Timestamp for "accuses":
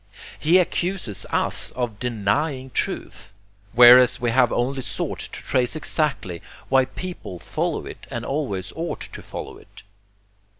0.57-1.27